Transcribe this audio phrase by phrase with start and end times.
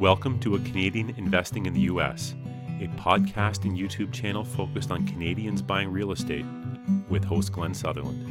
[0.00, 2.36] Welcome to A Canadian Investing in the U.S.,
[2.80, 6.46] a podcast and YouTube channel focused on Canadians buying real estate
[7.08, 8.24] with host Glenn Sutherland.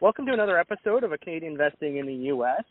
[0.00, 2.64] Welcome to another episode of A Canadian Investing in the U.S.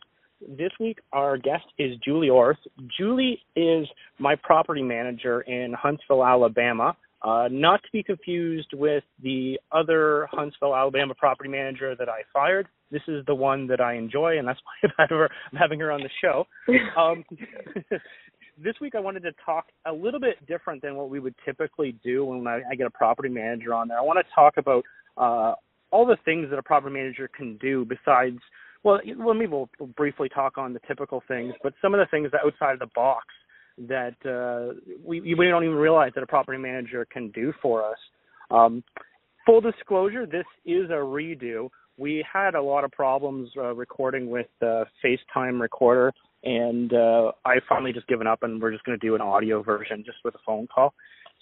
[0.46, 2.58] This week, our guest is Julie Orth.
[2.98, 3.88] Julie is
[4.18, 6.94] my property manager in Huntsville, Alabama.
[7.22, 12.68] Uh, not to be confused with the other Huntsville, Alabama property manager that I fired.
[12.92, 16.10] This is the one that I enjoy, and that's why I'm having her on the
[16.22, 16.46] show.
[16.96, 17.24] Um,
[18.62, 21.96] this week, I wanted to talk a little bit different than what we would typically
[22.04, 23.98] do when I, I get a property manager on there.
[23.98, 24.84] I want to talk about
[25.16, 25.54] uh,
[25.90, 28.38] all the things that a property manager can do besides.
[28.84, 32.06] Well, let me we'll, we'll briefly talk on the typical things, but some of the
[32.10, 33.26] things that outside of the box
[33.86, 34.74] that uh,
[35.04, 37.98] we, we don't even realize that a property manager can do for us.
[38.50, 38.82] Um,
[39.46, 41.68] full disclosure, this is a redo.
[41.96, 46.12] We had a lot of problems uh, recording with the FaceTime recorder,
[46.44, 49.62] and uh, I finally just given up, and we're just going to do an audio
[49.62, 50.94] version just with a phone call.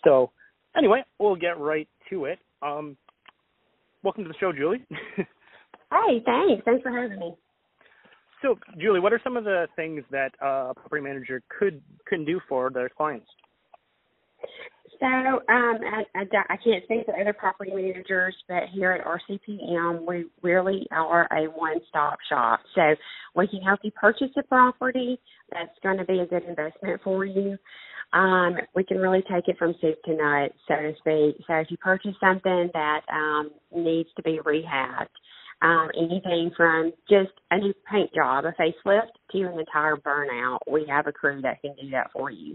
[0.04, 0.30] So,
[0.76, 2.38] anyway, we'll get right to it.
[2.62, 2.96] Um,
[4.02, 4.84] welcome to the show, Julie.
[5.90, 6.64] Hi, thanks.
[6.64, 7.34] Thanks for having me.
[8.42, 12.40] So, Julie, what are some of the things that a property manager could can do
[12.48, 13.26] for their clients?
[15.00, 20.06] So, um, I, I, I can't speak for other property managers, but here at RCPM,
[20.06, 22.60] we really are a one-stop shop.
[22.74, 22.94] So,
[23.34, 25.20] we can help you purchase a property
[25.52, 27.58] that's going to be a good investment for you.
[28.12, 31.44] Um, we can really take it from soup to nuts, so to speak.
[31.46, 35.08] So, if you purchase something that um, needs to be rehabbed,
[35.62, 40.58] um, anything from just a new paint job, a facelift, to an entire burnout.
[40.70, 42.54] We have a crew that can do that for you.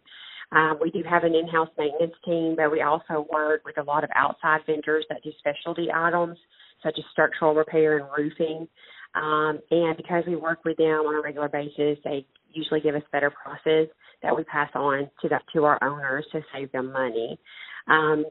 [0.52, 4.04] Um, we do have an in-house maintenance team, but we also work with a lot
[4.04, 6.38] of outside vendors that do specialty items
[6.84, 8.68] such as structural repair and roofing.
[9.16, 13.04] Um, and because we work with them on a regular basis, they usually give us
[13.12, 13.88] better prices
[14.24, 17.40] that we pass on to the, to our owners to save them money.
[17.88, 18.26] Um,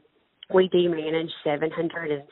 [0.53, 2.27] we do manage 760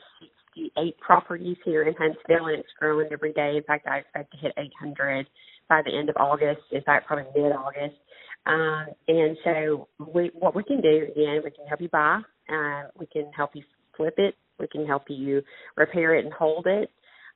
[0.78, 3.56] eight properties here in Huntsville, and it's growing every day.
[3.56, 5.26] In fact, I expect to hit 800
[5.68, 6.60] by the end of August.
[6.72, 7.96] In fact, probably mid-August.
[8.46, 12.20] Um, and so, we, what we can do again, we can help you buy.
[12.48, 13.62] Uh, we can help you
[13.96, 14.34] flip it.
[14.58, 15.42] We can help you
[15.76, 16.90] repair it and hold it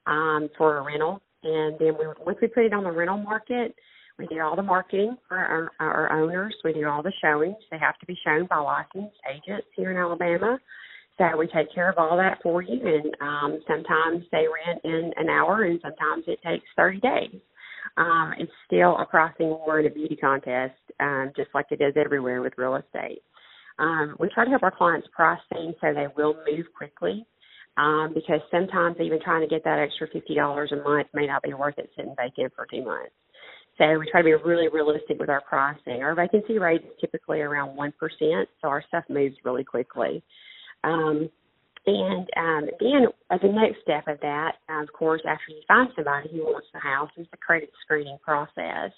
[0.07, 1.21] um, for a rental.
[1.43, 3.75] And then we, once we put it on the rental market,
[4.19, 6.55] we do all the marketing for our, our owners.
[6.65, 7.57] We do all the showings.
[7.71, 10.59] They have to be shown by licensed agents here in Alabama.
[11.19, 15.13] So we take care of all that for you, and um, sometimes they rent in
[15.17, 17.41] an hour, and sometimes it takes 30 days.
[17.97, 21.95] Um, it's still a pricing war and a beauty contest, um, just like it is
[21.97, 23.23] everywhere with real estate.
[23.79, 27.25] Um, we try to help our clients price things so they will move quickly,
[27.77, 31.55] um, because sometimes even trying to get that extra $50 a month may not be
[31.55, 33.13] worth it sitting vacant for two months.
[33.79, 36.03] So we try to be really realistic with our pricing.
[36.03, 37.93] Our vacancy rate is typically around 1%,
[38.63, 40.23] so our stuff moves really quickly.
[40.85, 41.31] Um,
[41.87, 46.31] and um, then uh, the next step of that, of course, after you find somebody
[46.33, 48.91] who wants the house, is the credit screening process.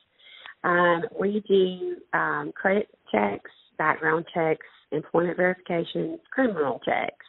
[0.63, 7.27] Um, we do um, credit checks, background checks, employment verifications, criminal checks.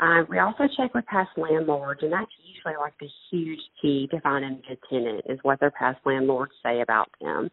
[0.00, 4.20] Um, we also check with past landlords, and that's usually like the huge key to
[4.22, 7.50] finding a good tenant is what their past landlords say about them.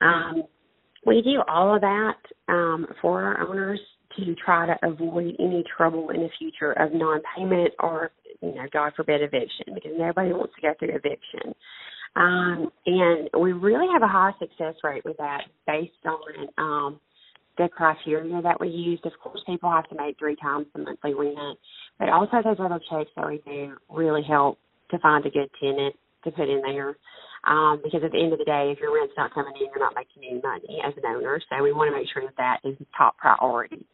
[0.00, 0.42] Um,
[1.06, 2.16] we do all of that
[2.48, 3.80] um, for our owners
[4.24, 8.10] to try to avoid any trouble in the future of non-payment or,
[8.40, 11.54] you know, God forbid, eviction because nobody wants to go through eviction.
[12.16, 17.00] Um, and we really have a high success rate with that based on um,
[17.56, 19.00] the criteria that we use.
[19.04, 21.58] Of course, people have to make three times the monthly rent,
[21.98, 24.58] but also those other checks that we do really help
[24.90, 25.94] to find a good tenant
[26.24, 26.96] to put in there.
[27.44, 29.78] Um, because at the end of the day, if your rent's not coming in, you're
[29.78, 31.40] not making any money as an owner.
[31.48, 33.86] So we want to make sure that that is the top priority.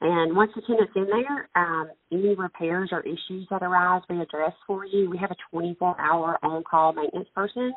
[0.00, 4.52] And once the tenant's in there, um, any repairs or issues that arise, we address
[4.66, 5.08] for you.
[5.08, 7.72] We have a 24-hour on-call maintenance person.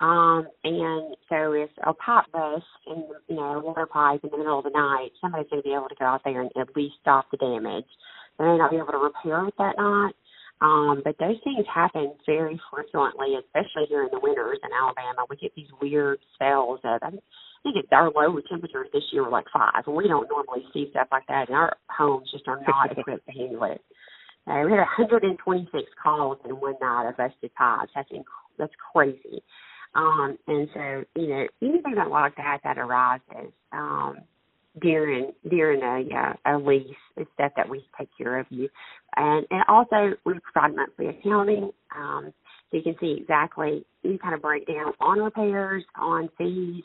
[0.00, 4.38] Um, and so if a pipe busts in, you know, a water pipe in the
[4.38, 6.74] middle of the night, somebody's going to be able to go out there and at
[6.74, 7.86] least stop the damage.
[8.38, 10.14] They may not be able to repair it that night,
[10.60, 15.26] um, but those things happen very frequently, especially here in the winters in Alabama.
[15.30, 17.22] We get these weird spells of, I think
[17.64, 21.08] it's our low temperatures this year were like five, and we don't normally see stuff
[21.12, 23.80] like that, and our homes just are not equipped to handle it.
[24.46, 27.92] Uh, we had 126 calls in one night of busted pipes.
[27.94, 28.24] That's inc-
[28.58, 29.42] that's crazy.
[29.94, 34.16] Um, and so, you know, anything that like that that arises um,
[34.80, 36.86] during during a uh, a lease
[37.16, 38.68] is stuff that we take care of you,
[39.16, 41.70] and and also we provide monthly accounting.
[41.94, 42.32] Um,
[42.70, 46.82] so you can see exactly any kind of breakdown on repairs, on fees,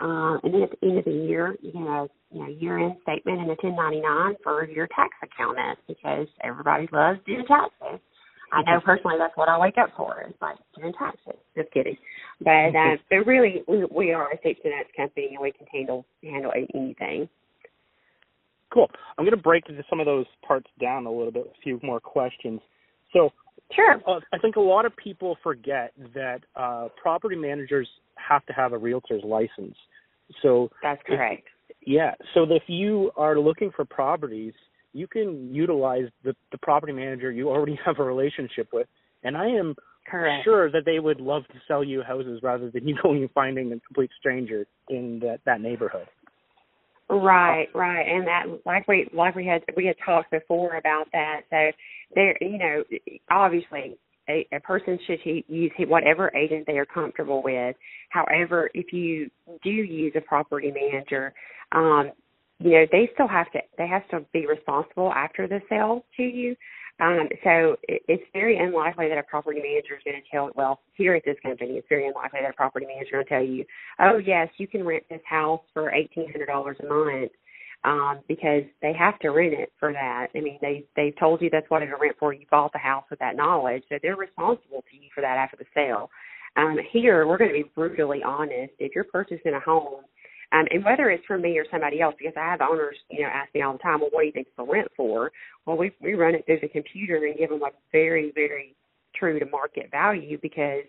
[0.00, 3.40] um, and then at the end of the year, you a you know year-end statement
[3.40, 8.00] and a 1099 for your tax accountant because everybody loves doing taxes.
[8.52, 11.40] I know personally that's what I wake up for is like doing taxes.
[11.56, 11.96] Just kidding,
[12.40, 16.04] but uh, but really we we are a to nuts company and we can handle
[16.22, 17.28] handle anything.
[18.72, 18.90] Cool.
[19.16, 21.46] I'm going to break some of those parts down a little bit.
[21.46, 22.60] A few more questions.
[23.12, 23.30] So
[23.74, 24.00] Sure.
[24.06, 28.72] Uh, I think a lot of people forget that uh, property managers have to have
[28.72, 29.76] a realtor's license.
[30.42, 31.48] So that's correct.
[31.68, 32.14] If, yeah.
[32.34, 34.52] So if you are looking for properties,
[34.92, 38.86] you can utilize the, the property manager you already have a relationship with.
[39.24, 39.74] And I am
[40.08, 40.44] correct.
[40.44, 43.72] sure that they would love to sell you houses rather than you going and finding
[43.72, 46.06] a complete stranger in that, that neighborhood.
[47.08, 51.42] Right, right, and that like we like we had we had talked before about that.
[51.50, 51.70] So
[52.16, 52.82] there, you know,
[53.30, 53.96] obviously
[54.28, 57.76] a, a person should use whatever agent they are comfortable with.
[58.10, 59.30] However, if you
[59.62, 61.32] do use a property manager,
[61.72, 62.10] um,
[62.58, 66.22] you know they still have to they have to be responsible after the sale to
[66.22, 66.56] you.
[66.98, 70.80] Um, so it, it's very unlikely that a property manager is going to tell, well,
[70.94, 73.66] here at this company, it's very unlikely that a property manager will tell you,
[74.00, 77.32] oh, yes, you can rent this house for $1,800 a month
[77.86, 80.26] um, because they have to rent it for that.
[80.34, 82.32] I mean, they, they've told you that's what it'll rent for.
[82.32, 85.56] You bought the house with that knowledge, so they're responsible to you for that after
[85.56, 86.10] the sale.
[86.56, 88.72] Um, here, we're going to be brutally honest.
[88.80, 90.02] If you're purchasing a home
[90.52, 93.28] um, and whether it's from me or somebody else, because I have owners, you know,
[93.28, 95.30] ask me all the time, well, what do you think it's rent for?
[95.64, 98.74] Well, we we run it through the computer and give them a very, very
[99.14, 100.84] true to market value because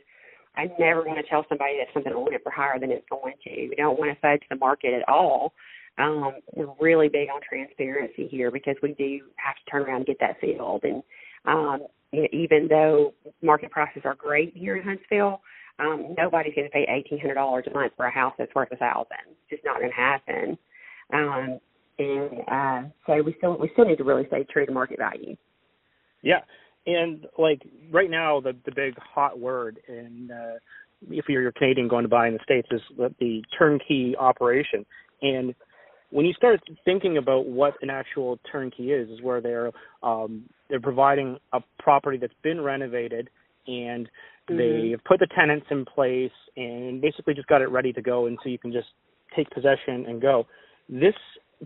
[0.55, 3.35] I never want to tell somebody that something will rent for higher than it's going
[3.43, 3.67] to.
[3.69, 5.53] We don't want to fudge the market at all.
[5.97, 10.05] Um, we're really big on transparency here because we do have to turn around and
[10.05, 10.83] get that filled.
[10.83, 11.01] And
[11.45, 15.41] um, even though market prices are great here in Huntsville,
[15.79, 18.71] um, nobody's going to pay eighteen hundred dollars a month for a house that's worth
[18.71, 19.17] a thousand.
[19.29, 20.57] It's just not going to happen.
[21.13, 21.59] Um,
[21.99, 25.35] and uh, so we still we still need to really stay true to market value.
[26.21, 26.41] Yeah,
[26.85, 27.61] and like
[27.91, 30.57] right now, the the big hot word in uh,
[31.09, 34.85] if you're a Canadian going to buy in the states is the, the turnkey operation.
[35.21, 35.55] And
[36.09, 39.71] when you start thinking about what an actual turnkey is, is where they're
[40.03, 43.29] um, they're providing a property that's been renovated
[43.67, 44.09] and
[44.49, 44.57] Mm-hmm.
[44.57, 48.37] They've put the tenants in place and basically just got it ready to go, and
[48.43, 48.87] so you can just
[49.35, 50.47] take possession and go.
[50.89, 51.13] This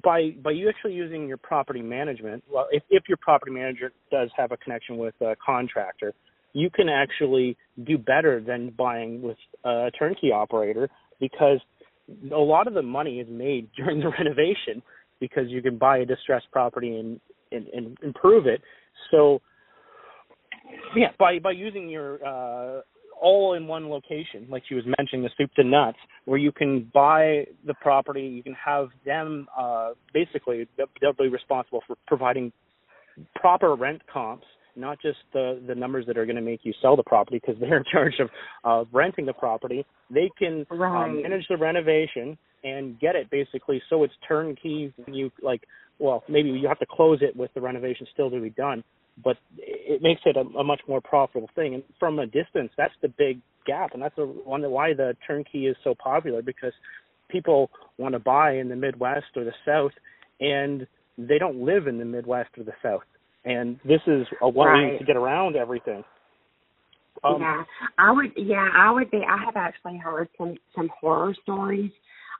[0.03, 2.43] by by you actually using your property management.
[2.51, 6.13] Well, if if your property manager does have a connection with a contractor,
[6.53, 10.89] you can actually do better than buying with a turnkey operator
[11.19, 11.59] because
[12.31, 14.81] a lot of the money is made during the renovation
[15.19, 17.19] because you can buy a distressed property and,
[17.51, 18.61] and, and improve it.
[19.11, 19.41] So
[20.95, 22.81] yeah, by by using your uh,
[23.21, 26.89] all in one location, like she was mentioning, the soup to nuts, where you can
[26.93, 30.67] buy the property, you can have them uh, basically
[30.99, 32.51] they'll be responsible for providing
[33.35, 34.45] proper rent comps,
[34.75, 37.59] not just the the numbers that are going to make you sell the property because
[37.59, 38.29] they're in charge of
[38.63, 39.85] uh, renting the property.
[40.09, 41.06] They can um, right.
[41.06, 45.63] um, manage the renovation and get it basically so it's turnkey when you like
[45.97, 48.83] well maybe you have to close it with the renovation still to be done
[49.23, 51.74] but it makes it a, a much more profitable thing.
[51.75, 55.67] And from a distance, that's the big gap, and that's the one why the turnkey
[55.67, 56.74] is so popular because
[57.29, 59.91] people want to buy in the Midwest or the South,
[60.39, 63.03] and they don't live in the Midwest or the South.
[63.45, 65.00] And this is a way right.
[65.00, 66.03] to get around everything.
[67.24, 67.63] Um, yeah,
[67.98, 68.31] I would.
[68.36, 69.21] Yeah, I would be.
[69.27, 71.91] I have actually heard some some horror stories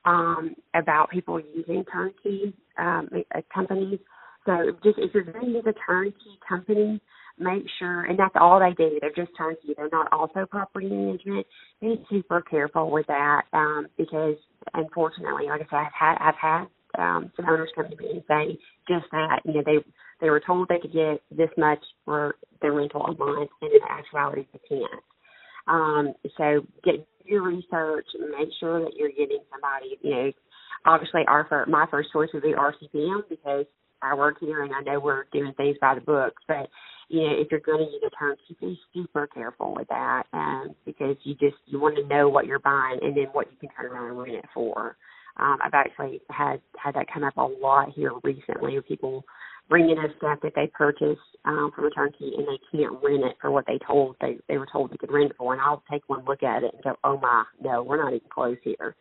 [0.06, 3.10] um, about people using turnkey um,
[3.54, 4.00] companies
[4.46, 7.00] so just if you're going to use a turnkey company,
[7.38, 8.98] make sure, and that's all they do.
[9.00, 9.74] They're just turnkey.
[9.76, 11.46] They're not also property management.
[11.80, 14.36] Be super careful with that um, because,
[14.74, 16.66] unfortunately, like I said, I've had I've had
[16.98, 19.42] um, some owners come to me and say just that.
[19.46, 19.78] You know, they
[20.20, 23.80] they were told they could get this much for their rental a month, and in
[23.90, 25.04] actuality, they can't.
[25.68, 28.06] Um, so get your research
[28.38, 29.98] make sure that you're getting somebody.
[30.02, 30.32] You know,
[30.86, 33.66] obviously, our first, my first choice would be RCPM because
[34.02, 36.70] I work here and I know we're doing things by the books, but
[37.10, 40.76] you know, if you're going to use a turnkey, be super careful with that, um,
[40.86, 43.70] because you just you want to know what you're buying and then what you can
[43.76, 44.96] turn around and rent it for.
[45.38, 48.80] Um, I've actually had had that come up a lot here recently.
[48.88, 49.24] People
[49.70, 53.38] bringing us stuff that they purchased um, from a turnkey and they can't rent it
[53.40, 55.84] for what they told they they were told they could rent it for, and I'll
[55.90, 58.96] take one look at it and go, oh my, no, we're not even close here.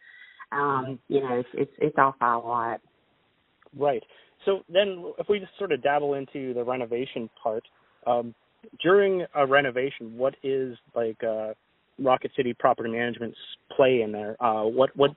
[0.53, 2.81] Um, you know, it's it's, it's off by a lot.
[3.77, 4.03] Right.
[4.47, 7.63] So then, if we just sort of dabble into the renovation part,
[8.07, 8.35] um,
[8.83, 11.53] during a renovation, what is like uh,
[11.99, 13.39] Rocket City Property Management's
[13.77, 14.43] play in there?
[14.43, 15.11] Uh, what what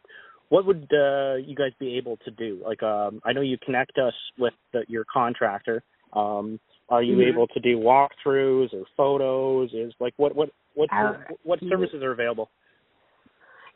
[0.49, 2.61] what would uh, you guys be able to do?
[2.63, 5.83] Like, um, I know you connect us with the, your contractor.
[6.13, 6.59] Um,
[6.89, 7.29] are you Mhm.
[7.29, 9.73] able to do walkthroughs or photos?
[9.73, 12.49] Is like what what what Uh, what services are available?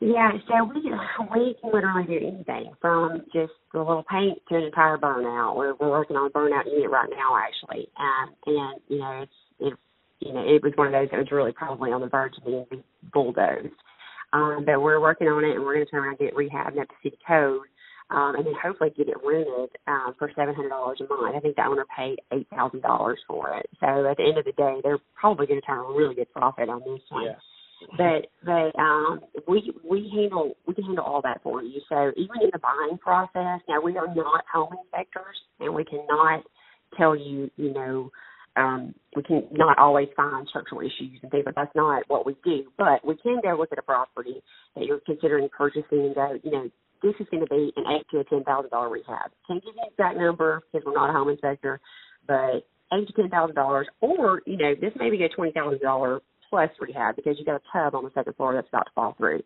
[0.00, 0.80] Yeah, so we
[1.34, 5.56] we can literally do anything from just a little paint to an entire burnout.
[5.56, 7.88] We're we're working on a burnout unit right now actually.
[7.96, 9.74] Um and you know, it's it
[10.20, 12.44] you know, it was one of those that was really probably on the verge of
[12.44, 13.74] being bulldozed.
[14.32, 16.80] Um, but we're working on it and we're gonna turn around and get it rehabbed
[16.80, 17.62] up to city code.
[18.10, 21.36] Um, and then hopefully get it rented um, for seven hundred dollars a month.
[21.36, 23.66] I think the owner paid eight thousand dollars for it.
[23.80, 26.32] So at the end of the day, they're probably going to turn a really good
[26.32, 27.34] profit on this one Yeah.
[27.98, 31.80] but but um we we handle we can handle all that for you.
[31.88, 36.44] So even in the buying process, now we are not home inspectors and we cannot
[36.96, 38.10] tell you, you know,
[38.58, 42.36] um we can not always find structural issues and things, but that's not what we
[42.44, 42.64] do.
[42.76, 44.42] But we can go look at a property
[44.74, 46.70] that you're considering purchasing and go, you know,
[47.02, 49.30] this is going to be an eight to a ten thousand dollar rehab.
[49.46, 51.80] Can't give you an exact number because we're not a home inspector,
[52.26, 55.80] but eight to ten thousand dollars, or you know, this may be a twenty thousand
[55.80, 58.92] dollar plus rehab because you got a tub on the second floor that's about to
[58.94, 59.42] fall through.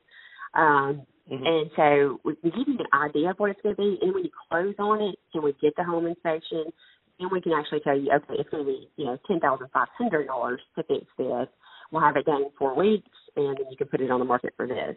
[0.54, 1.46] Um, Mhm.
[1.46, 4.24] And so we give you an idea of what it's going to be, and when
[4.24, 6.72] you close on it and we get the home inspection,
[7.18, 9.68] then we can actually tell you, okay, it's going to be you know ten thousand
[9.72, 11.48] five hundred dollars to fix this.
[11.90, 14.24] We'll have it done in four weeks, and then you can put it on the
[14.24, 14.96] market for this.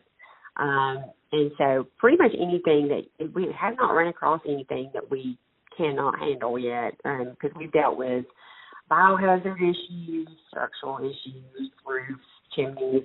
[0.58, 5.38] Um, and so pretty much anything that we have not run across anything that we
[5.78, 8.26] cannot handle yet, because we've dealt with
[8.90, 12.24] biohazard issues, structural issues, roofs,
[12.56, 13.04] chimneys,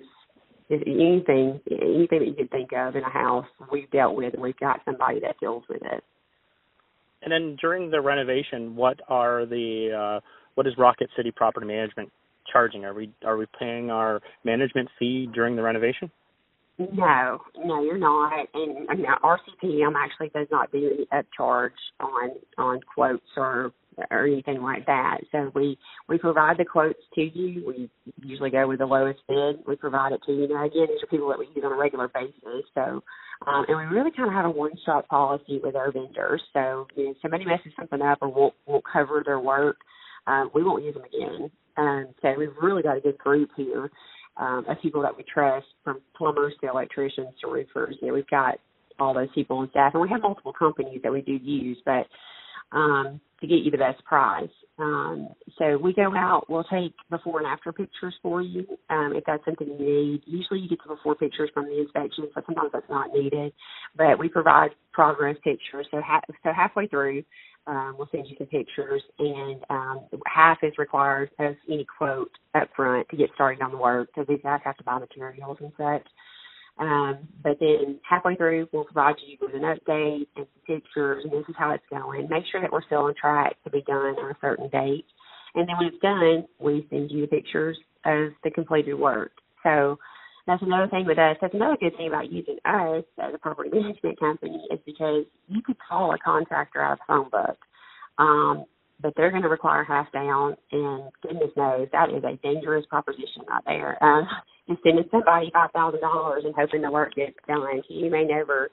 [0.70, 4.56] anything, anything that you can think of in a house, we've dealt with, and we've
[4.58, 6.04] got somebody that deals with it.
[7.22, 10.20] And then during the renovation, what are the uh,
[10.54, 12.10] what is Rocket City Property Management
[12.50, 12.84] charging?
[12.84, 16.10] Are we are we paying our management fee during the renovation?
[16.78, 18.46] No, no, you're not.
[18.54, 23.72] And mean, RCPM actually does not do any upcharge on on quotes or
[24.10, 25.18] or anything like that.
[25.30, 27.66] So we we provide the quotes to you.
[27.66, 27.90] We
[28.22, 29.60] usually go with the lowest bid.
[29.66, 30.48] We provide it to you.
[30.48, 32.64] Now again, these are people that we use on a regular basis.
[32.74, 33.02] So
[33.46, 36.42] um, and we really kind of have a one-shot policy with our vendors.
[36.52, 39.78] So you know, if somebody messes something up or won't won't cover their work,
[40.26, 41.50] um, we won't use them again.
[41.76, 43.90] Um, so we've really got a good group here
[44.36, 47.96] um, of people that we trust, from plumbers to electricians to roofers.
[48.00, 48.58] You know, we've got
[48.98, 52.06] all those people on staff, and we have multiple companies that we do use, but
[52.72, 54.50] um, to get you the best price.
[54.78, 59.24] Um, so we go out, we'll take before and after pictures for you um, if
[59.26, 60.22] that's something you need.
[60.26, 63.52] Usually you get the before pictures from the inspection, but sometimes that's not needed.
[63.96, 65.86] But we provide progress pictures.
[65.90, 67.24] So, ha- so halfway through,
[67.66, 72.68] um, we'll send you some pictures, and um, half is required of any quote up
[72.74, 75.72] front to get started on the work because these guys have to buy materials and
[75.76, 76.06] such.
[76.78, 81.32] Um, but then halfway through, we'll provide you with an update and some pictures, and
[81.32, 82.28] this is how it's going.
[82.28, 85.04] Make sure that we're still on track to be done on a certain date.
[85.54, 89.32] And then when it's done, we send you the pictures of the completed work.
[89.62, 89.98] So
[90.46, 91.36] that's another thing with us.
[91.40, 95.62] That's another good thing about using us as a property management company is because you
[95.62, 97.58] could call a contractor out of the phone book,
[98.18, 98.64] um,
[99.02, 103.42] but they're going to require half down, and goodness knows that is a dangerous proposition
[103.50, 104.02] out there.
[104.02, 104.26] Um,
[104.68, 108.70] just sending somebody five thousand dollars and hoping the work gets done, you may never,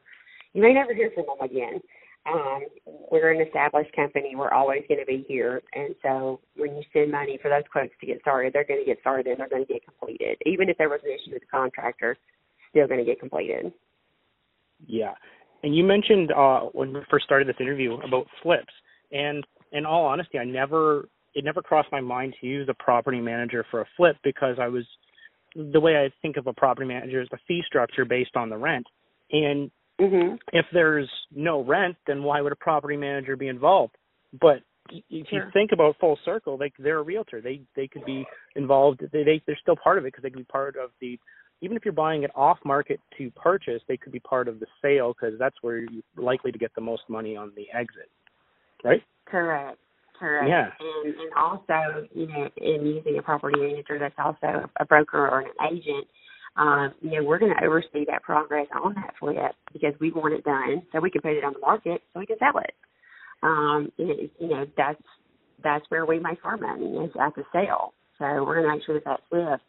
[0.54, 1.82] you may never hear from them again.
[2.26, 2.64] Um,
[3.10, 4.36] we're an established company.
[4.36, 7.94] We're always going to be here, and so when you send money for those quotes
[8.02, 10.38] to get started, they're going to get started and they're going to get completed.
[10.46, 12.18] Even if there was an issue with the contractor,
[12.70, 13.72] still going to get completed.
[14.86, 15.14] Yeah.
[15.64, 18.74] And you mentioned uh, when we first started this interview about flips,
[19.12, 23.22] and in all honesty, I never it never crossed my mind to use a property
[23.22, 24.86] manager for a flip because I was
[25.56, 28.58] the way I think of a property manager is the fee structure based on the
[28.58, 28.86] rent,
[29.32, 30.36] and Mm-hmm.
[30.54, 33.96] if there's no rent, then why would a property manager be involved?
[34.40, 34.58] But
[34.90, 39.02] if you think about full circle, like they're a realtor, they they could be involved.
[39.12, 41.20] They, they they're still part of it because they could be part of the.
[41.62, 44.68] Even if you're buying it off market to purchase, they could be part of the
[44.80, 48.12] sale because that's where you're likely to get the most money on the exit,
[48.84, 49.02] right?
[49.30, 49.78] Correct.
[50.20, 50.50] Correct.
[50.50, 50.70] Yeah.
[50.80, 55.42] And and also, you know, in using a property manager that's also a broker or
[55.42, 56.08] an agent,
[56.56, 60.34] um, you know, we're going to oversee that progress on that flip because we want
[60.34, 62.74] it done so we can put it on the market so we can sell it.
[63.44, 65.02] Um, it, you know, that's
[65.64, 67.94] that's where we make our money is at the sale.
[68.18, 69.62] So we're going to make sure that that flip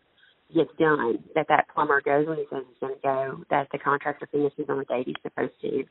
[0.54, 3.78] gets done, that that plumber goes when he says he's going to go, that the
[3.78, 5.84] contractor finishes on the date he's supposed to,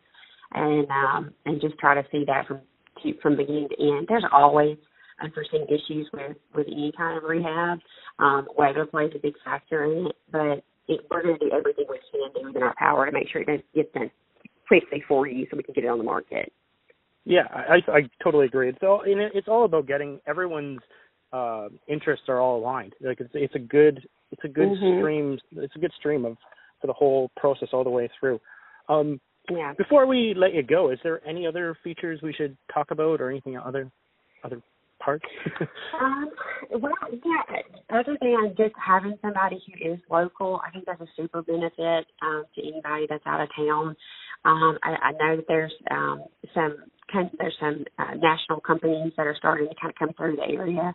[0.53, 2.61] and um, and just try to see that from
[3.03, 4.07] to, from beginning to end.
[4.07, 4.77] There's always
[5.21, 7.79] unforeseen issues with with any kind of rehab.
[8.19, 11.85] Um, weather plays a big factor in it, but it, we're going to do everything
[11.89, 14.11] we can do within our power to make sure it gets done
[14.67, 16.51] quickly for you, so we can get it on the market.
[17.25, 18.69] Yeah, I I totally agree.
[18.69, 20.79] It's all it's all about getting everyone's
[21.33, 22.93] uh, interests are all aligned.
[23.01, 24.99] Like it's it's a good it's a good mm-hmm.
[24.99, 26.37] stream it's a good stream of
[26.79, 28.39] for the whole process all the way through.
[28.87, 29.73] Um, yeah.
[29.77, 33.29] Before we let you go, is there any other features we should talk about or
[33.29, 33.89] anything other
[34.43, 34.61] other
[34.99, 35.25] parts?
[36.01, 36.29] um,
[36.71, 37.59] well, yeah.
[37.89, 42.43] Other than just having somebody who is local, I think that's a super benefit um,
[42.55, 43.95] to anybody that's out of town.
[44.45, 46.77] Um, I, I know that there's um, some
[47.13, 50.93] there's some uh, national companies that are starting to kind of come through the area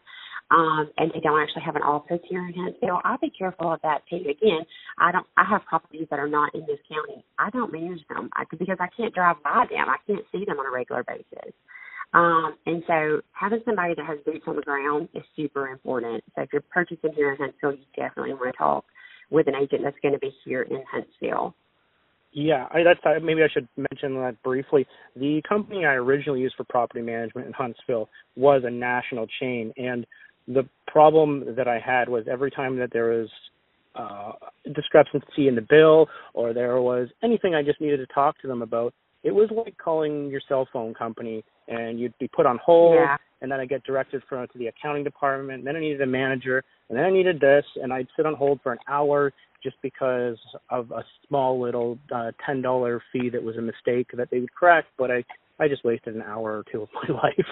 [0.53, 3.01] um, and they don't actually have an office here in Huntsville.
[3.05, 4.17] I'll be careful of that too.
[4.17, 4.61] Again,
[4.99, 5.27] I don't.
[5.37, 7.25] I have properties that are not in this county.
[7.39, 9.89] I don't manage them I, because I can't drive by them.
[9.89, 11.55] I can't see them on a regular basis.
[12.13, 16.23] Um, and so having somebody that has boots on the ground is super important.
[16.35, 18.85] So if you're purchasing here in Huntsville, you definitely want to talk
[19.31, 21.55] with an agent that's going to be here in Huntsville.
[22.33, 24.87] Yeah, I, that's uh, maybe I should mention that briefly.
[25.17, 30.07] The company I originally used for property management in Huntsville was a national chain, and
[30.49, 33.29] the problem that I had was every time that there was
[33.95, 34.33] uh,
[34.75, 38.63] discrepancy in the bill or there was anything I just needed to talk to them
[38.63, 42.97] about, it was like calling your cell phone company and you'd be put on hold
[42.97, 43.17] yeah.
[43.41, 46.07] and then I get directed from to the accounting department and then I needed a
[46.07, 49.77] manager and then I needed this and I'd sit on hold for an hour just
[49.83, 50.37] because
[50.71, 54.55] of a small little uh, ten dollar fee that was a mistake that they would
[54.55, 55.25] correct, but I
[55.59, 57.47] I just wasted an hour or two of my life.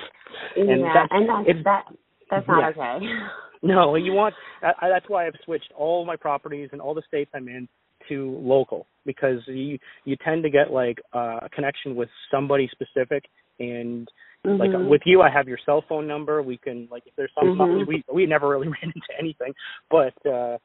[0.56, 1.84] And yeah, and that's, that
[2.30, 2.96] that's not yeah.
[2.96, 3.06] okay.
[3.62, 4.34] no, you want.
[4.62, 7.68] I, that's why I've switched all my properties and all the states I'm in
[8.08, 13.24] to local because you you tend to get like uh, a connection with somebody specific
[13.58, 14.08] and
[14.46, 14.56] mm-hmm.
[14.58, 17.58] like with you I have your cell phone number we can like if there's some
[17.58, 17.88] mm-hmm.
[17.88, 19.52] we we never really ran into anything
[19.90, 20.58] but uh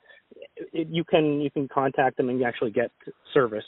[0.55, 2.91] it, you can you can contact them and you actually get
[3.33, 3.65] service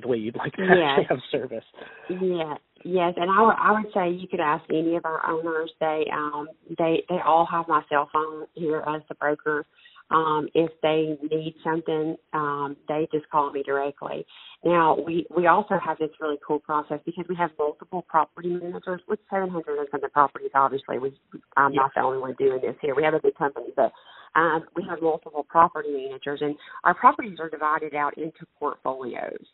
[0.00, 0.98] the way you'd like to yes.
[0.98, 1.64] actually have service.
[2.10, 5.72] Yeah, yes, and I would I would say you could ask any of our owners.
[5.80, 9.64] They um they they all have my cell phone here as the broker.
[10.10, 14.26] Um, if they need something, um, they just call me directly.
[14.62, 19.00] Now we we also have this really cool process because we have multiple property managers
[19.08, 20.50] with 700 and something properties.
[20.54, 21.12] Obviously, we
[21.56, 21.80] I'm yeah.
[21.82, 22.94] not the only one doing this here.
[22.94, 23.92] We have a big company, but
[24.34, 29.44] um, we have multiple property managers, and our properties are divided out into portfolios.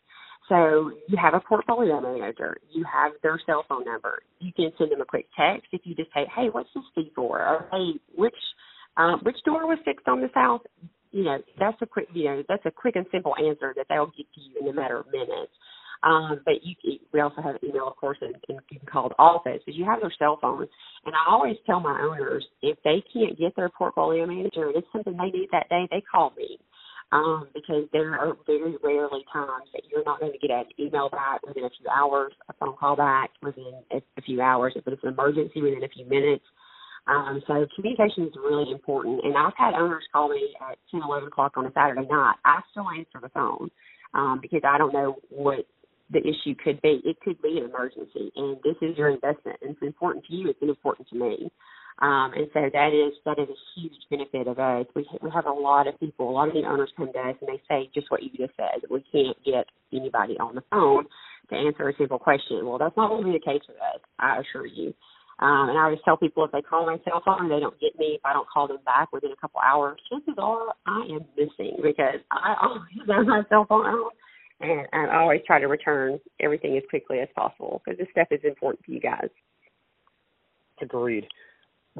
[0.49, 2.57] So you have a portfolio manager.
[2.71, 4.23] You have their cell phone number.
[4.39, 7.11] You can send them a quick text if you just say, "Hey, what's this fee
[7.15, 8.35] for?" Or "Hey, which
[8.97, 10.61] um, which door was fixed on this house?"
[11.11, 14.11] You know, that's a quick, you know, that's a quick and simple answer that they'll
[14.17, 15.51] get to you in a matter of minutes.
[16.03, 16.75] Um, but you,
[17.13, 19.85] we also have email, of course, and, and you can call the office because you
[19.85, 20.69] have their cell phones.
[21.05, 24.87] And I always tell my owners if they can't get their portfolio manager and it's
[24.91, 26.59] something they need that day, they call me
[27.11, 31.09] um, because there are very rarely times that you're not going to get an email
[31.09, 34.87] back within a few hours, a phone call back within a, a few hours, if
[34.87, 36.43] it's an emergency within a few minutes.
[37.07, 39.21] Um, so communication is really important.
[39.23, 42.35] And I've had owners call me at 10, 11 o'clock on a Saturday night.
[42.45, 43.69] I still answer the phone
[44.13, 45.65] um, because I don't know what
[46.11, 47.01] the issue could be.
[47.05, 49.57] It could be an emergency, and this is your investment.
[49.61, 50.49] And it's important to you.
[50.49, 51.51] It's important to me.
[51.99, 54.85] Um, and so that is that is a huge benefit of us.
[54.95, 57.35] We we have a lot of people, a lot of the owners come to us
[57.41, 58.81] and they say just what you just said.
[58.89, 61.05] We can't get anybody on the phone
[61.49, 62.65] to answer a simple question.
[62.65, 64.01] Well, that's not be the case with us.
[64.17, 64.93] I assure you.
[65.39, 67.97] Um, and I always tell people if they call my cell phone they don't get
[67.97, 71.25] me, if I don't call them back within a couple hours, chances are I am
[71.37, 74.11] missing because I always have my cell phone out.
[74.61, 78.41] And, I always try to return everything as quickly as possible because this stuff is
[78.43, 79.29] important to you guys.
[80.81, 81.25] Agreed.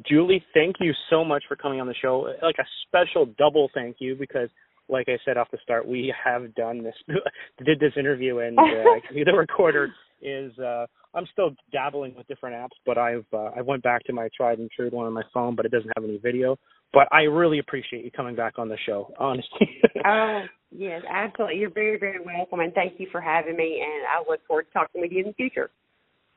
[0.07, 2.33] Julie, thank you so much for coming on the show.
[2.41, 4.49] Like a special double thank you because,
[4.87, 6.95] like I said off the start, we have done this,
[7.65, 8.63] did this interview, and uh,
[9.25, 9.89] the recorder
[10.21, 10.57] is.
[10.57, 14.29] Uh, I'm still dabbling with different apps, but I've uh, I went back to my
[14.35, 16.57] tried and true one on my phone, but it doesn't have any video.
[16.93, 19.81] But I really appreciate you coming back on the show, honestly.
[20.05, 21.59] oh yes, absolutely.
[21.59, 23.83] You're very very welcome, and thank you for having me.
[23.83, 25.69] And I look forward to talking with you in the future.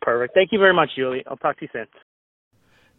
[0.02, 0.34] Perfect.
[0.34, 1.24] Thank you very much, Julie.
[1.26, 1.86] I'll talk to you soon.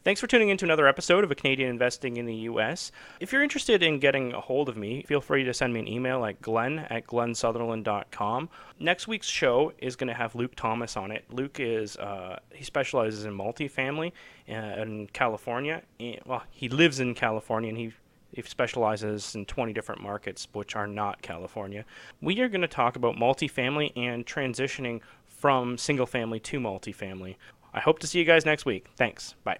[0.06, 2.92] Thanks for tuning in to another episode of A Canadian Investing in the U.S.
[3.20, 5.88] If you're interested in getting a hold of me, feel free to send me an
[5.88, 8.50] email at glenn at glennsutherland.com.
[8.80, 11.26] Next week's show is going to have Luke Thomas on it.
[11.32, 14.12] Luke is, uh, he specializes in multifamily
[14.48, 15.82] uh, in California.
[16.24, 17.92] Well, he lives in California and he
[18.36, 21.86] he specializes in 20 different markets, which are not California.
[22.22, 27.36] We are going to talk about multifamily and transitioning from single family to multifamily.
[27.74, 28.88] I hope to see you guys next week.
[28.98, 29.36] Thanks.
[29.44, 29.60] Bye.